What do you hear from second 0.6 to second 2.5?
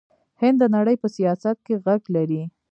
د نړۍ په سیاست کې غږ لري.